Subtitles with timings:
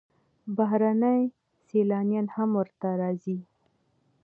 [0.57, 1.17] بهرني
[1.67, 3.37] سیلانیان هم ورته راځي.